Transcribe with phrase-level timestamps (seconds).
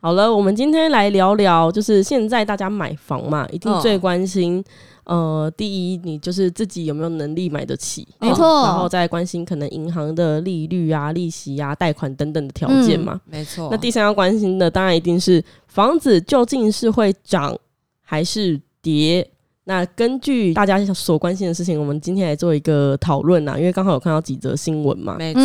[0.00, 4.62] 好了，我们今天来聊聊，就是现在大家买房嘛，一定最关心，
[5.02, 13.68] 呃，第一，你就是自己有没有能力买得起，没错，然后再关心可能银行的利率啊、利息啊、贷款等等的条件嘛，没错。
[13.72, 17.56] 那第三要关心的，当然一定是房子究竟是会涨
[18.02, 19.28] 还是跌。
[19.64, 25.42] 那根据大家所关心的事情，我们今天来做一个讨论啊，因为刚好有看到几则新闻嘛，没错。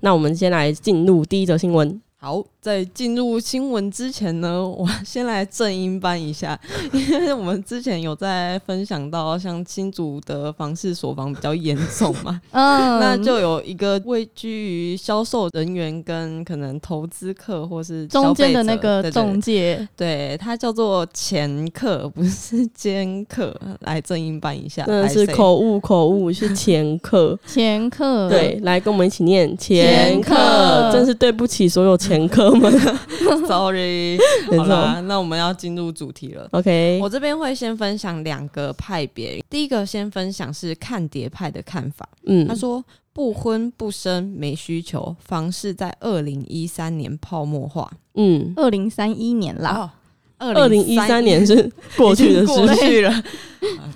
[0.00, 2.00] 那我们先来进入第一则新闻。
[2.20, 6.58] 好，在进入新闻之前呢， 我先来正音班一下，
[6.92, 31.96] 因为我们之前有在分享到，像新竹的房市所房比较严重嘛， 嗯，那就有一个位居于销售人员跟可能投资客或是中间的那个中介，对，它叫做前客，不是兼客，来正音班一下，真的是口误口误，是前客，前客，对，来跟我们一起念前客，真是对不起所有。
[32.08, 32.72] 前科们，
[33.46, 34.18] Sorry，
[34.56, 36.48] 好啦，那我们要进入主题了。
[36.52, 39.44] OK，我这边会先分享两个派别。
[39.50, 42.08] 第一个先分享是看碟派的看法。
[42.24, 47.90] 嗯，他说不婚不生没需求，房市在二零一三年泡沫化。
[48.14, 49.92] 嗯，二零三一年啦，
[50.38, 53.22] 二零一三年是过去的 过去了。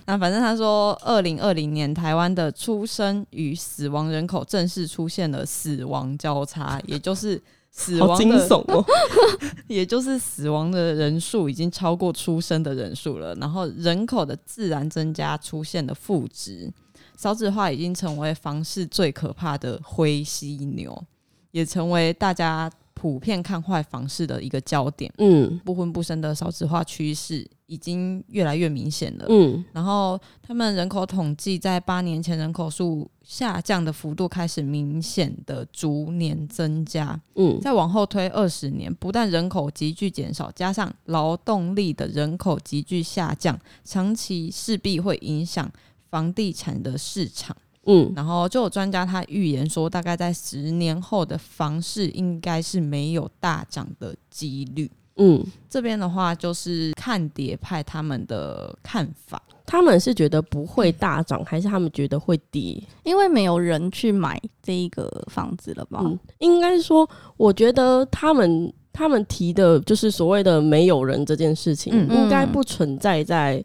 [0.07, 7.41] 那反正他说，二零二零年台湾的出生与死亡人口正式出现了死亡交叉，也就是。
[7.73, 8.85] 死亡惊悚哦，
[9.67, 16.73] 也就是死亡的人数已经超过出生的人数了，然后人口的自然增加出现了负值，
[17.17, 21.03] 少子化已经成为房市最可怕的灰犀牛，
[21.51, 22.71] 也成为大家。
[22.95, 45.71] 普遍看坏房市的一个焦点，嗯，不婚不生的少子化趋势已经越来越明显了，嗯，然后他们人口统计在八年前人口数下降的幅度开始明显的逐年增加，嗯，再往后推二十年，不但人口急剧减少，加上劳动力的人口急剧下降，长期势必会影响
[46.11, 47.57] 房地产的市场。
[47.85, 54.89] 嗯，然后就有专家他预言说，大概在十年后的房市应该是没有大涨的几率。
[55.17, 62.83] 嗯，这边的话就是看跌派他们的看法，他们是觉得不会大涨，还是他们觉得会跌？
[63.05, 66.01] 因为没有人去买这一个房子了吧？
[66.03, 73.65] 嗯，应该说，我觉得他们他们提的就是所谓的没有人这件事情，应该不存在在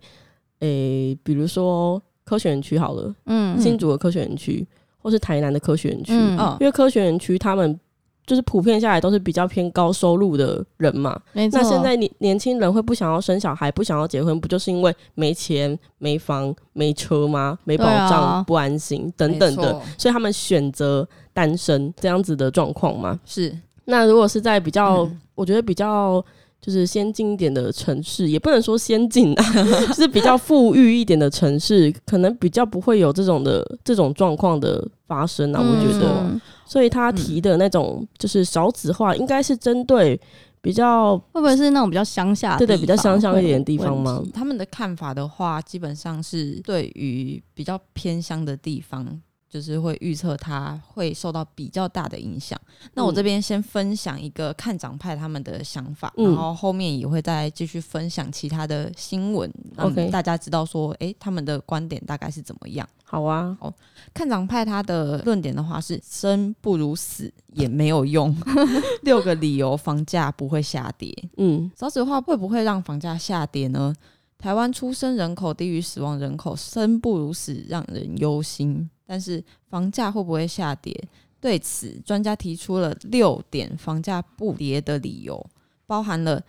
[0.60, 2.02] 诶，比如说。
[2.28, 7.80] 科学园区好了，嗯，新竹的科学园区，或是台南的科学园区，嗯，因为科学园区他们
[8.28, 11.60] 就是普遍下来都是比较偏高收入的人嘛，没错。
[11.60, 17.58] 那现在年年轻人会不想要生小孩，不想要结婚，不就是因为没钱、没房、没车吗？
[17.64, 23.20] 没保障、不安心等等的，所以他们选择单身这样子的状况吗？
[23.26, 23.58] 是。
[23.86, 26.24] 那如果是在比较，我觉得比较。
[26.60, 29.54] 就是先进一点的城市，也不能说先进啊，
[29.88, 35.62] 就是比较富裕一点的城市，可能比较不会有这种的这种状况的发生啊。
[35.62, 40.20] 我觉得，所以他提的那种就是少子化，应该是针对
[40.62, 44.22] 比较会不会是那种比较乡下，对对，比较乡下一点的地方吗？
[44.34, 49.22] 他们的看法的话，基本上是对于比较偏乡的地方。
[49.50, 52.60] 就是会预测它会受到比较大的影响。
[52.94, 62.88] 那我这边先分享一个看涨派他们的想法，然后后面也会再继续分享其他的新闻，让大家知道说，哎，他们的观点大概是怎么样。
[63.04, 63.74] 好啊，哦，
[64.14, 68.36] 看涨派他的论点的话是生不如死也没有用，
[69.04, 71.10] 六个理由房价不会下跌。
[71.38, 73.96] 嗯，少子化会不会让房价下跌呢？
[74.38, 78.90] 台湾出生人口低于死亡人口，生不如死，让人忧心。
[79.08, 80.94] 但是房价会不会下跌？
[81.40, 85.44] 对此，专家提出了六点房价不跌的理由，
[85.86, 86.44] 包含了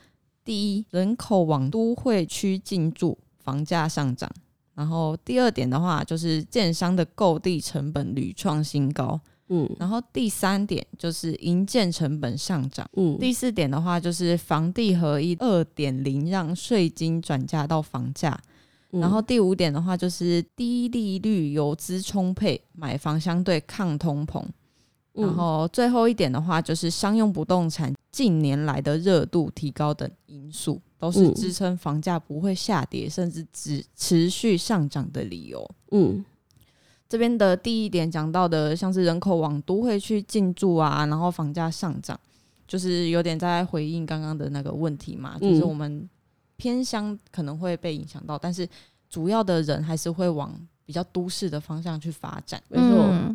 [0.45, 4.29] 第一，人口往都会区进驻，房价上涨；
[4.75, 18.41] 然后第二点的话，就是建商的购地成本屡创新高，嗯；然后第三点就是营建成本上涨，嗯；第四点的话，就是房地合一二点零让税金转嫁到房价。
[18.91, 24.43] 然后第五点的话，就是低利率、游资充沛、买房相对抗通膨。
[25.13, 35.69] 然后最后一点的话，就是商用不动产近年来的热度提高等因素，都是支撑房价不会下跌，甚至只持续上涨的理由。
[35.91, 36.25] 嗯，
[37.09, 42.19] 这边的第一点讲到的，像是人口往都会去进驻啊，然后房价上涨，
[42.69, 46.09] 就是有点在回应刚刚的那个问题嘛，就是我们
[46.59, 48.69] 偏乡可能会被影响到，但是
[49.09, 53.35] 主要的人还是会往比较都市的方向去发展，没错。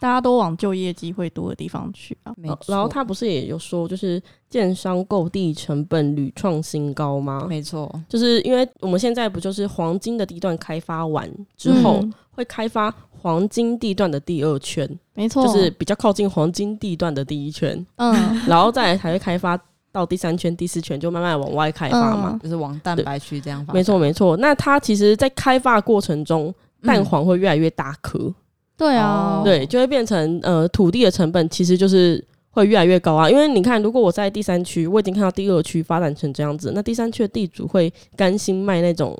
[0.00, 2.34] 大家都往就业机会多的地方去啊，
[2.66, 4.20] 然后他不是也有说，就是
[4.50, 7.46] 建商购地成本屡创新高吗？
[7.48, 12.02] 没错，就是因为我们现在不就是黄金的地段开发完之后，
[12.32, 18.12] 会开发黄金地段的第二圈，没错，就是比较靠近黄金地段的第一圈，嗯，
[18.48, 19.56] 然后再来才会开发
[19.92, 23.74] 到第三圈、第四圈，就慢慢往外开发嘛，就是往蛋白区这样发。
[23.74, 24.36] 没错，没错。
[24.38, 26.52] 那它其实，在开发过程中，
[26.82, 28.32] 蛋黄会越来越大颗。
[28.76, 33.30] 对啊，对，就会变成呃，土地的成本其实就是会越来越高啊。
[33.30, 39.16] 因为你看，如果我在第三区，我已经看到第二区发展成这样子，那第三区的地主会甘心卖那种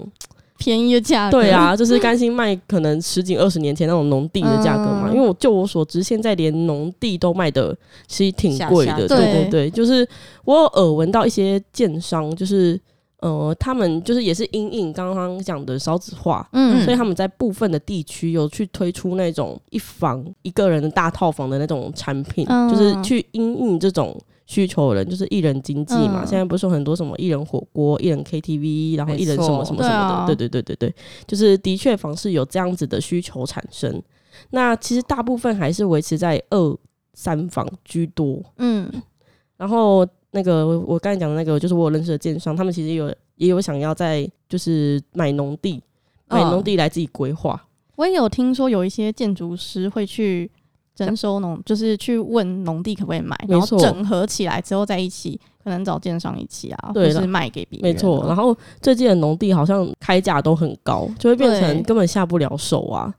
[0.63, 1.41] 便宜的价格？
[1.41, 5.11] 对啊，就是甘心卖可能十几二十年前那种农地的价格嘛。
[5.13, 7.77] 因为我就我所知，现在连农地都卖的
[8.07, 9.09] 其实挺贵的。
[9.09, 10.07] 对对对，就是
[10.45, 12.81] 我有耳闻到一些建商，就是。
[13.23, 24.21] 呃，他们就是也是因应刚刚讲的少子化，嗯，所以他们在部分的地区有去推出那种一房一个人的大套房的那种产品，就是去因应这种
[24.53, 26.27] 需求的人，就是艺人经济嘛。
[26.27, 30.95] 现在不是有很多什么艺人火锅、艺人 KTV，然后艺人什么什么什么的，对对对对对，
[31.27, 34.03] 就是的确房市有这样子的需求产生。
[34.51, 36.79] 那其实大部分还是维持在二
[37.15, 38.91] 三房居多，嗯，
[39.57, 40.07] 然后。
[40.35, 45.79] 那个我刚才讲的那个，就是我认识的建商，他们其实有也有想要在就是买农地，
[46.27, 47.63] 买农地来自己规划。
[47.97, 50.51] 我也有听说有一些建筑师会去
[50.95, 57.91] 征收农，就是去问农地可不可以买，然后整合起来之后在一起，可能找建商一起啊，或是卖给别人。
[57.91, 63.13] 没错，然后最近的农地好像开价都很高，就会变成根本下不了手啊。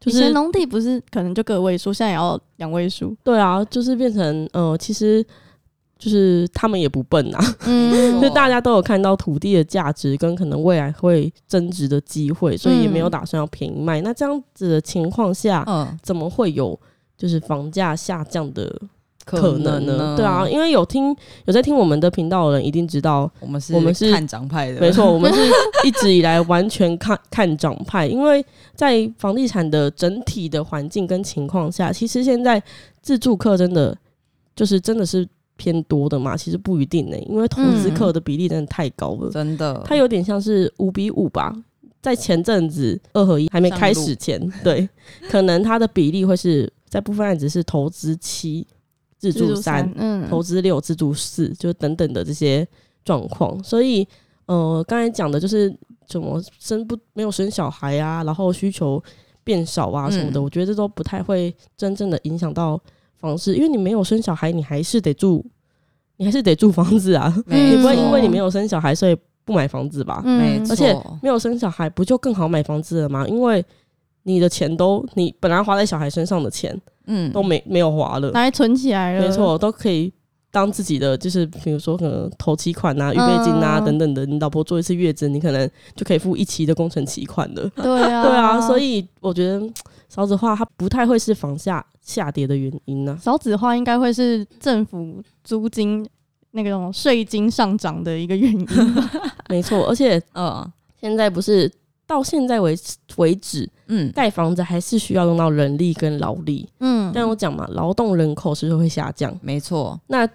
[0.00, 3.14] 就是农地不是可能就个位数，现在也要两位数。
[3.22, 5.24] 对啊，就是变成呃，其实。
[6.00, 7.56] 就是他们也不笨啊，
[8.22, 14.00] 就大家都有看到土地的价值跟可能未来会增值的机会，所以也没有打算要便宜卖。
[14.00, 16.80] 那这样子的情况下，嗯，怎么会有
[17.20, 18.74] 就是房价下降的
[19.26, 20.16] 可能呢？
[20.16, 21.14] 对啊，因为有听
[21.44, 25.40] 有在听我们的频道的人一定知道，我们是我们是看涨派的，没错，我们是
[25.86, 28.42] 一直以来完全看看涨派，因为
[28.74, 32.60] 在房地产的整体的环境跟情况下，其实现在
[33.02, 33.94] 自住客真的
[34.56, 35.28] 就是真的是。
[35.56, 41.54] 偏多的嘛，其实不一定呢，因为投资客的比例真的太高了，真的，它有点像是五比五吧。
[42.00, 44.88] 在前阵子二合一还没开始前，对，
[45.28, 48.66] 可能它的比例会是在部分案子是投资七，
[49.16, 52.66] 自助三，嗯，投资六，自助四，就等等的这些
[53.02, 53.62] 状况。
[53.64, 54.06] 所以，
[54.44, 55.74] 呃，刚才讲的就是
[56.06, 59.02] 怎么生不没有生小孩啊，然后需求
[59.42, 62.78] 变少啊什么的，我觉得这都不太会真正的影响到。
[63.20, 65.44] 房市，因为你没有生小孩，你还是得住，
[66.16, 67.30] 你还是得住房子啊。
[67.48, 69.14] 你不会因为你没有生小孩，所以
[69.44, 70.22] 不买房子吧？
[70.24, 73.28] 没错，而且没有生小孩，不就更好买房子了吗？
[73.28, 73.62] 因为
[74.24, 79.26] 你的钱都你本来花在小孩身上的钱，嗯，都没没有花了，拿来存起来了。
[79.26, 80.12] 没错，都可以
[80.50, 84.26] 当自己的，就是比如说可能投期款啊、预备金啊等等的。
[84.26, 87.68] 你老婆做一次月子，你可能就可以付一期的工程期款了。
[87.76, 89.62] 对啊， 对啊，所以我觉得
[90.08, 91.84] 少子化它不太会是房价。
[92.02, 93.16] 下跌的原因呢？
[93.22, 96.04] 少子化应该会是政府租金
[96.52, 98.68] 那种税金上涨的一个原因。
[99.48, 100.66] 没错，而且呃，
[101.00, 101.70] 现在不是
[102.10, 102.76] 到现在为
[103.18, 109.96] 为止，嗯，盖房子还是需要用到人力跟劳力，嗯，但我讲嘛，劳动人口是会下降，没错。
[110.08, 110.26] 那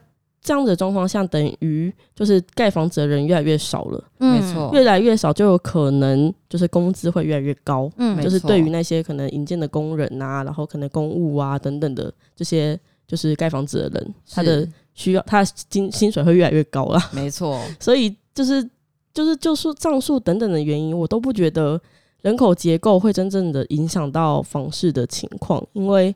[0.42, 18.66] 这样子的状况下，等于就是盖房子的人越来越少了，没错，越来越少就有可能就是工资会越来越高，嗯，就是对于那些可能引荐的工人啊，然后可能公务啊等等的这些就是盖房子的人，他的需要他薪薪水会越来越高了，没错， 所以就是
[19.16, 21.82] 就是就是账数等等的原因，我都不觉得
[22.22, 26.16] 人口结构会真正的影响到房市的情况，因为。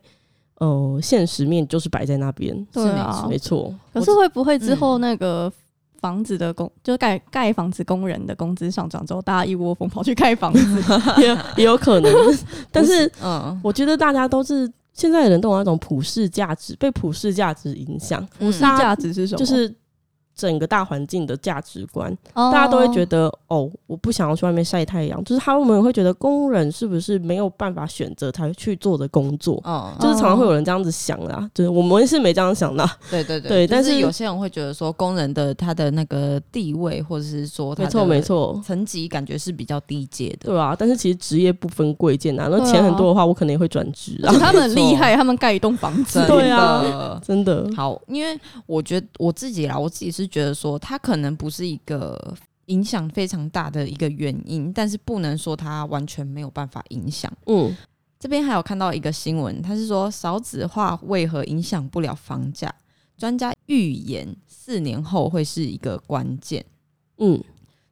[0.62, 3.74] 呃，现实面就是摆在那边，对啊，没错。
[3.94, 5.50] 可是会不会之后那个
[6.02, 10.84] 房子的工，就是盖盖房子工人的工资上涨之后，大家一窝蜂跑去盖房子，
[11.24, 12.14] 也也有可能。
[12.74, 18.22] 但是，嗯，我觉得大家都是现在的人都有那种普世价值，被普世价值影响。
[18.38, 19.40] 普世价值是什么？
[19.40, 19.74] 就是
[20.40, 29.62] 整个大环境的价值观，大家都会觉得哦，我不想要去外面晒太阳，就是他们会觉得工人是不是没有办法选择他去做的工作？
[29.66, 32.90] 哦，就是常常会有人这样子想啦，就是我们是没这样想的。
[33.12, 40.74] 对对对，但是有些人会觉得说，工人的他的那个地位，或者是说，没错没错，层级感觉是比较低阶的，对啊。
[40.80, 44.32] 但是其实职业不分贵贱啊，那钱很多的话，我可能也会转职啊。
[44.40, 48.00] 他们很厉害，他们盖一栋房子，对啊，真的好。
[48.08, 50.29] 因为我觉得我自己啦，我自己是。
[50.30, 52.34] 觉得说它可能不是一个
[52.68, 57.32] 影响非常大的一个原因，但是不能说它完全没有办法影响。
[57.48, 57.76] 嗯，
[58.20, 62.74] 这边还有看到一个新闻，他是说少子化为何影响不了房价？
[63.18, 66.64] 专家预言四年后会是一个关键。
[67.18, 67.44] 嗯，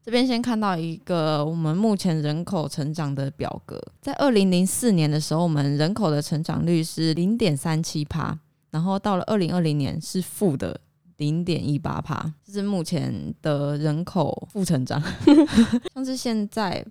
[0.01, 8.39] 这边先看到一个我们目前人口成长的表格，在二零零四年的时候，我们人口的成长率是零点三七趴，
[8.71, 10.79] 然后到了二零二零年是负的。
[11.17, 15.01] 零点一八帕，这是目前的人口负成长。
[15.93, 16.85] 像是现在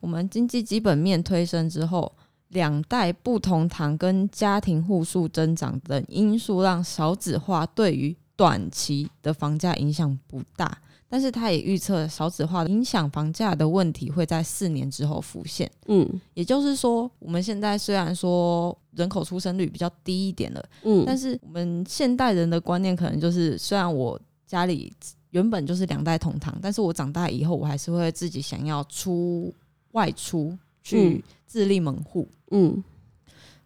[0.00, 2.12] 我们经济基本面推升之后，
[2.48, 10.78] 两代不同堂跟家庭户数增长等因素，让少子化对于短期的房价影响不大。
[11.12, 15.70] 但是他也预测少子化影响房价的问题会在四年之后浮现。
[15.88, 24.90] 嗯，也就是说，我们现在虽然说人口出生率比较低一点了，嗯，但是我们现代人的观念可能就是，虽然我家里
[25.32, 29.54] 原本就是两代同堂，但是我长大以后，我还是会自己想要出
[29.90, 32.26] 外出去自立门户。
[32.52, 32.82] 嗯，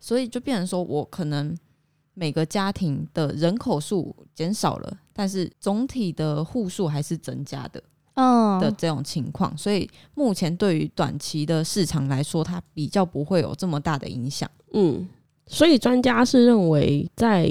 [0.00, 1.57] 所以就变成说我可能。
[2.19, 7.82] 每个家庭的人口数减少了，但是总体的户数还是增加的，
[8.14, 14.49] 嗯的这种情况，所以目前对于短期的市场来说，它比较不会有这么大的影响。
[14.75, 15.08] 嗯，
[15.46, 17.50] 所以专家是认为，在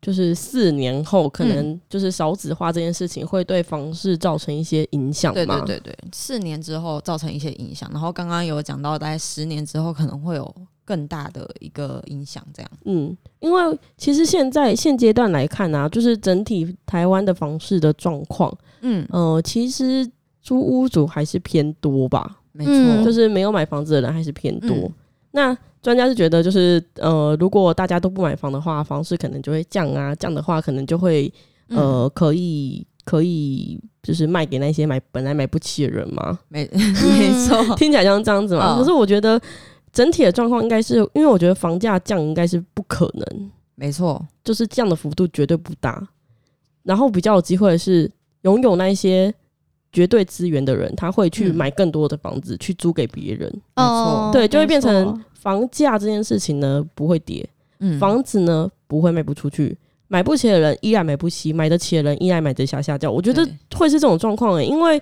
[0.00, 5.34] 就是四年后，可能就是少子化这件事情会对房市造成一些影响。
[5.34, 10.54] 对对对对，四年之后造成一些影响，然后刚刚有讲到，大概十年之后可能会有。
[10.84, 12.70] 更大的一个影响，这样。
[12.84, 20.08] 嗯，因为其实现在现阶段来看呢，就是整体台湾的房市的状况，嗯呃，其实
[20.42, 24.90] 租屋主还是偏多吧，没错，就是没有买房子的人还是偏多。
[25.32, 31.32] 那专家是觉得，就是呃，如果大家都不买房的话，房市可能就会降啊，降的话可能就会
[31.68, 38.78] 呃，可以可以就是卖给那些买本来买不起的人嘛，没 没错， 听起来像这样子嘛。
[38.78, 39.40] 可是我觉得。
[39.94, 46.04] 整体的状况应该是，因为我觉得房价降应该是不可能，没错，就是降的幅度绝对不大。
[46.82, 48.10] 然后比较有机会的是，
[48.42, 49.32] 拥有那一些
[49.92, 57.48] 绝对资源的人，他会去买更多的房子去租给别人，没错，对，就会变成房价这件事情呢不会跌，
[57.78, 63.10] 嗯，房子呢不会卖不出去，买不起的人依然买不起，买得起的人依然买得下下降。
[63.14, 65.00] 我觉得会是这种状况诶，因为，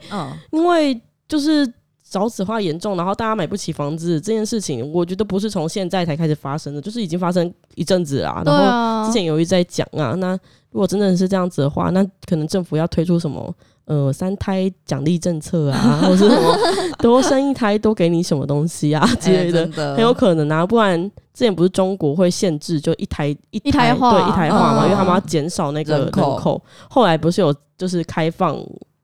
[0.50, 1.66] 因为就是。
[2.12, 8.42] 少子化严重，然后大家买不起房子这件事情，我觉得不是从现在才开始发生的，就是已经发生一阵子啦。
[8.44, 10.38] 然后之前有一在讲啊，那
[10.72, 13.54] 如果真的是这样子的话，那可能政府要推出什么
[13.86, 16.58] 呃三胎奖励政策啊，或者什么
[17.00, 19.66] 多生一胎多给你什么东西啊之类的，
[19.96, 20.66] 很有可能啊。
[20.66, 21.02] 不然
[21.32, 26.62] 之前不是中国会限制就一胎一胎化对一胎化嘛，因为他们要减少那个人口。
[26.90, 28.62] 后来不是有就是开放。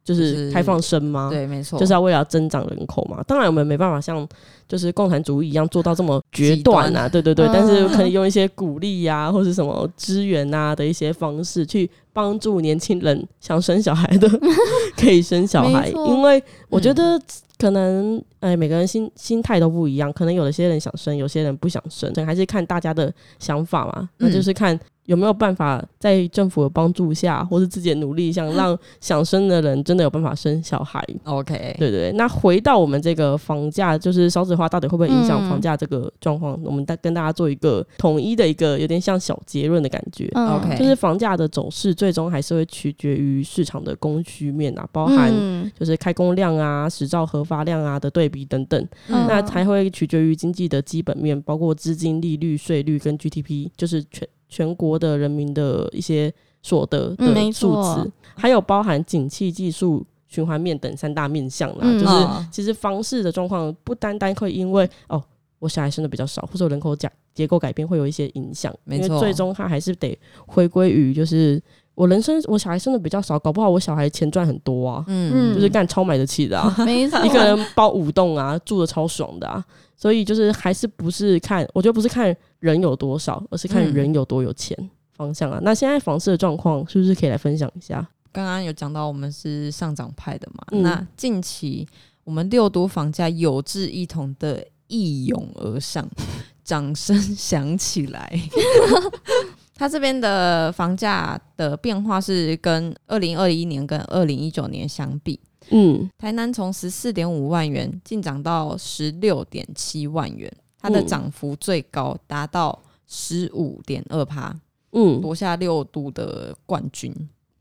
[0.09, 1.29] 就是开放生吗？
[1.31, 3.23] 对，没错，就是要为了增长人口嘛。
[3.27, 4.27] 当然，我们没办法像
[4.67, 7.47] 就是共产主义一样做到这么决断啊，对对对。
[7.53, 14.27] 但是可以用一些鼓励呀， 或是什么支援啊的一些方式，去帮助年轻人想生小孩的
[14.97, 15.89] 可以生小孩。
[15.91, 17.21] 因为我觉得
[17.59, 24.09] 可能哎，每个人心心态都不一样，可能有的些人想生，有些人不想生，还是看大家的想法嘛。
[24.19, 24.79] 那就是看。
[25.09, 32.13] 有没有办法在政府的帮助下，或是自己的努力，想让 想生的人真的有办法生小孩？OK，对对。
[32.13, 36.63] 那回到我们这个房价，就是少子化到底会不会影响房价这个状况？
[36.63, 40.31] 我们再跟大家做一个统一的一个有点像小结论的感觉。
[40.35, 45.33] OK，就是房价的走势最终还是会取决于市场的供需面啊，包含
[45.75, 48.89] 就是开工量啊、实照核发量啊的对比等等。
[49.09, 54.29] 那才会取决于经济的基本面，包括资金、利率、税率跟 GDP，就是全。
[54.51, 56.33] 全国的人民的一些
[56.63, 61.85] 所得的数字，还有包含景气、技术、循环面等三大面向啦。
[62.01, 65.23] 就是其实房市的状况不单单会因为哦，
[65.59, 68.75] 我小孩生的比较少，或者人口结结构改变会有一些影响。
[68.87, 71.63] 因为，最终它还是得回归于就是
[71.99, 75.05] 我人生我小孩生的比较少，搞不好我小孩钱赚很多啊。
[75.09, 79.65] 嗯，就是干超买得起的啊， 没错，一个人包五栋啊，住的超爽的啊。
[79.97, 84.79] 所以就是还是不是看，我觉得不是看人有多少，而是看人有多有钱
[85.17, 85.59] 方向啊。
[85.63, 88.07] 那现在房市的状况是不是可以来分享一下？
[88.31, 91.85] 刚刚有讲到我们是上涨派的嘛，那近期
[92.23, 96.09] 我们六都房价有志一同的一涌而上，
[96.63, 98.41] 掌声响起来。
[99.79, 105.39] 它这边的房价的变化是跟二零二一年跟二零一九年相比，
[105.71, 114.53] 嗯，台南从十四点五万元进涨到十六点七万元，它的涨幅最高达到十五点二趴，
[114.91, 117.15] 嗯，夺下六度的冠军，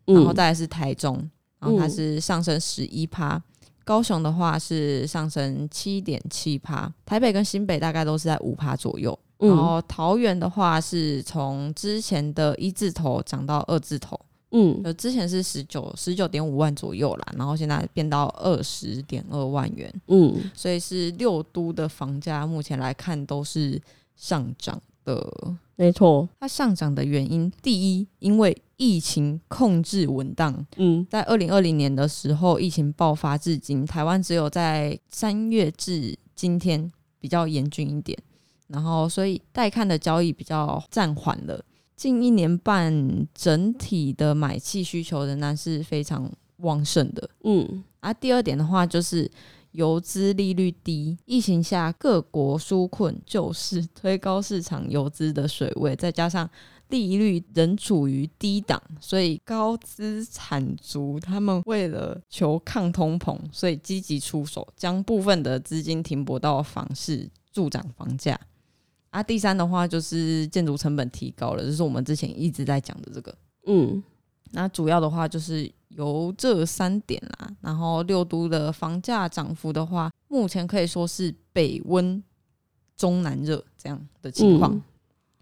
[0.05, 1.17] 然后再来是台中，
[1.59, 3.39] 然后它是上升十一趴，
[3.85, 9.17] 高雄的话是上升七点七趴，台北跟新北大概都是在五趴左右。
[9.37, 14.19] 然后桃园的话是从之前的一字头涨到二字头，
[14.51, 23.79] 嗯，就之前是十九十九点五万左右啦，然后现在变到二十点二万元，嗯，所以是六都的房价目前来看都是
[24.15, 25.31] 上涨的，
[25.75, 26.27] 没错。
[26.39, 38.17] 它上涨的原因，第一，因为疫情控制稳当，嗯，在二零二零年的时候，疫情爆发至今，台湾只有在三月至今天比较严峻一点。
[38.67, 41.63] 然后，所以带看的交易比较暂缓了。
[41.95, 47.29] 近一年半，整体的买气需求仍然是非常旺盛的。
[47.43, 49.29] 嗯，啊，第二点的话，就是
[49.71, 56.47] 游资利率低，疫情下各国纾困救市， 推高市场游资的水位，再加上
[56.89, 68.39] 利率仍处于低档，所以高资产族他们为了求抗通膨，所以积极出手，将部分的资金停泊到房市，助长房价。
[69.17, 73.35] 啊，第三的话就是建筑成本提高了，就是我们之前一直在讲的这个。
[73.65, 74.03] 嗯，
[74.51, 77.49] 那主要的话就是由这三点啦。
[77.59, 82.23] 然后六都的房价涨幅的话，目前可以说是北温
[82.95, 84.79] 中南热这样的情况。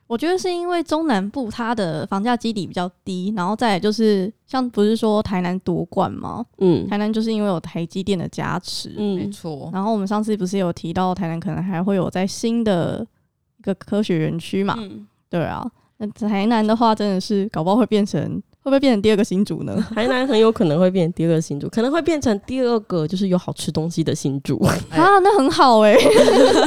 [0.08, 6.46] 我觉得是因为中南部它的房价基底比较低，然后再就是像不是说台南夺冠吗？
[6.60, 9.70] 嗯，台南就是因为有台积电的加持，没错。
[9.74, 13.06] 然后我们上次不是有提到台南可能还会有在新的。
[13.66, 14.78] 个科学园区嘛，
[15.30, 15.66] 对啊，
[15.98, 18.22] 那台南的话真的是搞不好会变成，
[18.62, 19.76] 会不会变成第二个新竹呢？
[19.94, 24.58] 台南很有可能会变成第二个新竹，可能会变成第二个就是有好吃东西的新竹。
[24.92, 25.96] 啊，那很好哎，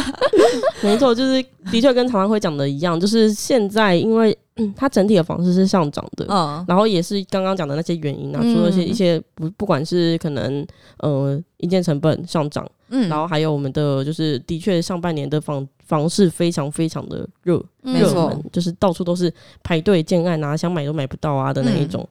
[0.82, 4.36] 没错，就是的确跟常常会讲的一样，就是现在因为
[4.74, 10.66] 它整体的房市是上涨的，嗯，然后也是刚刚讲的那些原因啊，除了一些一些不不管是可能
[10.98, 15.66] 呃硬件成本上涨，嗯，然后还有我们的就是的确上半年的房。
[15.88, 22.06] 房市非常非常的热，热门就是到处都是排队建案啊，想买都买不到啊的那一种。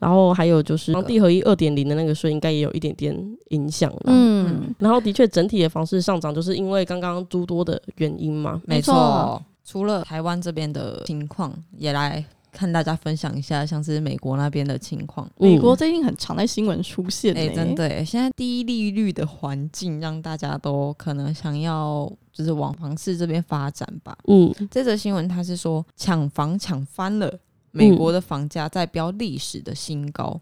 [0.00, 3.16] 然后还有就是地合一二点零的那个税，应该也有一点点
[3.50, 4.00] 影响了。
[4.06, 8.60] 嗯，然后的确整体的房市上涨，就是因为刚刚诸多的原因嘛。
[8.64, 12.24] 没错，除了台湾这边的情况，也来。
[12.52, 15.28] 看大家分享一下，像是美国那边的情况。
[15.36, 24.16] 美国最近很常在新闻出现，哎，真的，现在低利率的环境让大家都可能想要就是往房市这边发展吧。
[24.26, 27.32] 嗯，这则新闻它是说抢房抢翻了，
[27.70, 30.40] 美国的房价在飙历史的新高。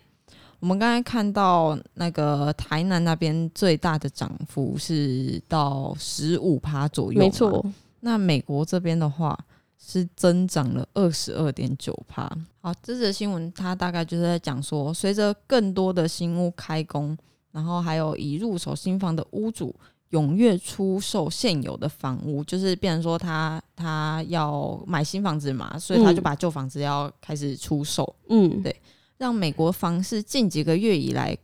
[0.61, 7.65] 我们刚才看到那个台南那边最大的涨幅是到十五趴左右，没错。
[8.01, 9.39] 那美国这边的话。
[9.81, 12.31] 是增长了二十二点九帕。
[12.61, 17.17] 好，这则新闻它大概就是在讲说，随着更多的新屋开工，
[17.53, 19.75] 然后还有已入手新房的屋主
[20.11, 28.15] 踊跃出售现有的房屋，就是变成说他他要买新房子嘛，所以他就把旧房子要开始出售。
[28.29, 28.75] 嗯，对，
[29.17, 31.37] 让美国房市近几个月以来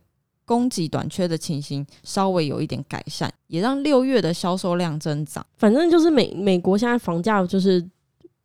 [0.43, 5.43] 供给短缺的情形稍微有一点改善，也让六月的销售量增长。
[5.57, 7.83] 反正就是美美国现在房价就是。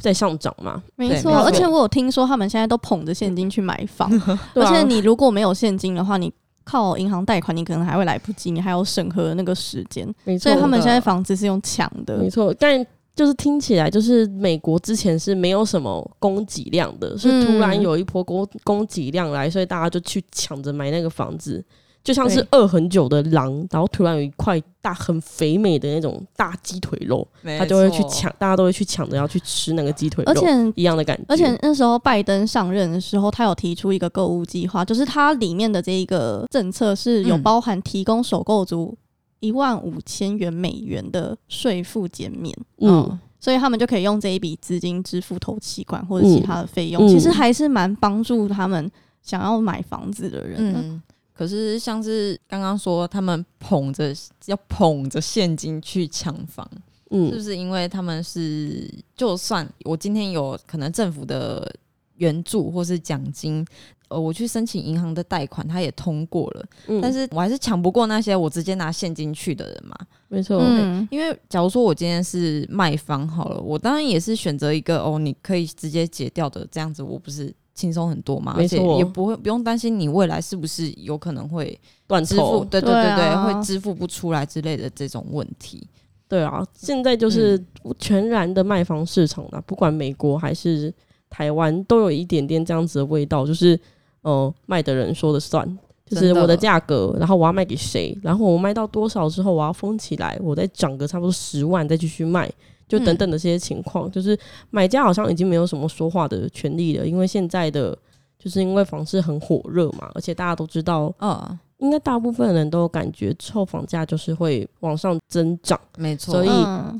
[0.01, 0.83] 在上涨嘛？
[0.97, 4.11] 没错，而且我有听说他们现在都捧着现金去买房，
[4.55, 6.33] 而且你如果没有现金的话，你
[6.65, 10.07] 靠银行贷款，你可能还会来不及，你还要审核那个时间。
[10.25, 12.17] 没错，所以他们现在房子是用抢的。
[12.17, 12.85] 没错，但
[13.15, 21.63] 就是听起来，就是美国之前是没有什么供给量的，是突然有一波供供给量来，所以大家就去抢着买那个房子。
[22.03, 27.27] 就像是饿很久的狼，然后突然有一块大很肥美的那种大鸡腿肉，
[27.59, 31.25] 他就会去抢，大家都会去抢着要去吃那个鸡腿肉，而且一样的感觉。
[31.29, 38.97] 而且那时候拜登上任的时候，他有提出一个购物计划，就是它里面的这一个政策是有包含提供首购族
[39.41, 51.03] 一万五千元美元的税负减免，嗯，所以他们就可以用这一笔资金支付头期款或者其他的费用，其实还是蛮帮助他们想要买房子的人。
[51.41, 56.71] 可是，像是刚刚说，他们捧着要捧着现金去抢房，
[57.09, 61.75] 嗯，是不是因为他们是就算我今天有可能政府的
[62.17, 63.67] 援助或是奖金，
[64.09, 66.67] 呃，我去申请银行的贷款，他也通过了，
[67.01, 69.97] 但是我还是抢不过那些我直接拿现金去的人嘛。
[70.29, 70.63] 没错，
[71.11, 78.55] 因为假如说我今天是卖方好了，我当然也是选择一个哦，你可以直接结掉的，这样子我不是轻松很多嘛？
[78.57, 85.87] 而且也不会不用担心你未来是不是有可能会断支付，对对对对，会支付不出来之类的这种问题。
[86.29, 87.61] 对啊，现在就是
[87.99, 90.93] 全然的卖方市场了，不管美国还是
[91.29, 93.79] 台湾，都有一点点这样子的味道，就是
[94.23, 95.67] 呃，卖的人说了算，
[96.07, 102.49] 就是我的价格，然后我要卖给谁，然后我卖到多少之后，我要封起来，我再涨个差不多十万再继续卖，
[102.91, 107.97] 就等等的这些情况，就是买家好像已经没有什么说话的权利了，因为现在的
[108.39, 111.59] 就是因为房市很火热嘛，而且大家都知道，嗯。
[111.81, 116.35] 应该大部分人都感觉，之后房价就是会往上增长，没错。
[116.35, 116.51] 所以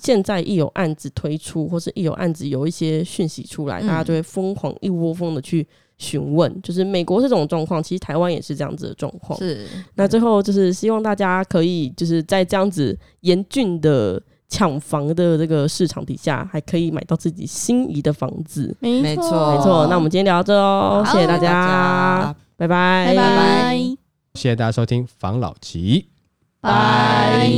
[0.03, 6.63] 现在一有案子推出，或是一有案子有一些讯息出来，大家就会疯狂一窝蜂的去询问。
[6.63, 9.39] 就是美国这种状况，其实台湾也是这样子的状况。
[9.39, 9.67] 是。
[9.97, 14.19] 那最后就是希望大家可以就是在这样子严峻的
[14.51, 18.77] 抢房的这个市场底下，还可以买到自己心仪的房子。
[18.81, 19.87] 没错，没错。
[19.89, 23.77] 那我们今天聊到这哦，谢谢大家，拜拜，拜拜。
[24.35, 26.09] 谢谢大家收听房老吉，
[26.61, 27.49] 拜。